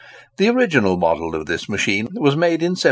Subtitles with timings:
[0.37, 2.77] The original model of this machine was made in 1763.